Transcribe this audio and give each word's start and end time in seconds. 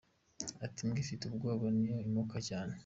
Ati 0.65 0.79
“Imbwa 0.83 0.99
ifite 1.03 1.23
ubwoba 1.25 1.65
niyo 1.75 1.97
imoka 2.07 2.35
cyane. 2.47 2.73